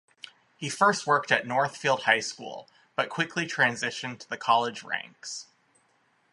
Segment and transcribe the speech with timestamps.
[0.57, 5.45] He first worked at Northfield High School but quickly transitioned to the college ranks.